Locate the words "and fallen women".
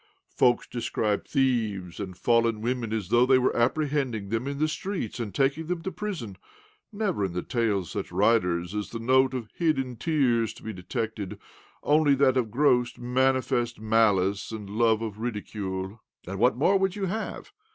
1.99-2.91